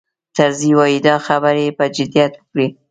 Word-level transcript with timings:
طرزي 0.35 0.71
وایي 0.77 0.99
دا 1.07 1.15
خبرې 1.27 1.63
یې 1.67 1.71
په 1.77 1.85
جدیت 1.95 2.33
وکړې. 2.39 2.67